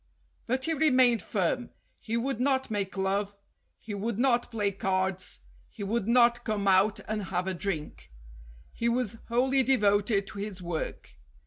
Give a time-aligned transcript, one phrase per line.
[0.47, 1.69] But he remained firm.
[1.99, 3.35] He would not make love;
[3.77, 8.11] he would not play cards; he would not come out and have a drink;
[8.73, 11.17] he was wholly devoted to his work.